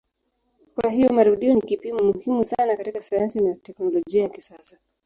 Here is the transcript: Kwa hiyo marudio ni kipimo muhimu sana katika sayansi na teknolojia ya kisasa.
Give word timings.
Kwa 0.75 0.89
hiyo 0.91 1.13
marudio 1.13 1.53
ni 1.53 1.61
kipimo 1.61 1.99
muhimu 2.03 2.43
sana 2.43 2.77
katika 2.77 3.01
sayansi 3.01 3.39
na 3.39 3.53
teknolojia 3.55 4.23
ya 4.23 4.29
kisasa. 4.29 4.77